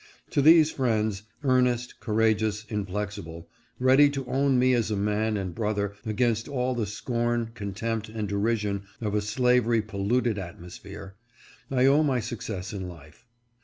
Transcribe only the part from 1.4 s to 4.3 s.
earnest, courageous, inflexible, ready to